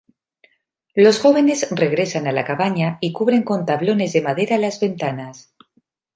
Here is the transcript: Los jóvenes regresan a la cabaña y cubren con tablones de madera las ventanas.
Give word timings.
Los 0.95 1.19
jóvenes 1.19 1.67
regresan 1.69 2.25
a 2.25 2.31
la 2.31 2.43
cabaña 2.43 2.97
y 3.01 3.11
cubren 3.13 3.43
con 3.43 3.67
tablones 3.67 4.13
de 4.13 4.23
madera 4.23 4.57
las 4.57 4.79
ventanas. 4.79 5.53